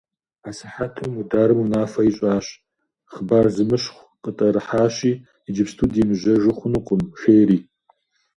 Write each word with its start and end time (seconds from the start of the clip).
А 0.47 0.49
сыхьэтым 0.57 1.09
Мударым 1.15 1.59
унафэ 1.63 2.01
ищӀащ: 2.09 2.45
«Хъыбар 3.11 3.45
зэщымыщхъу 3.55 4.09
къытӀэрыхьащи, 4.23 5.11
иджыпсту 5.47 5.85
демыжьэжу 5.93 6.57
хъунукъым»,– 6.57 7.01
жери. 7.19 7.57